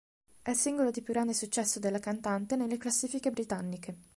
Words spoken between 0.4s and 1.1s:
È il singolo di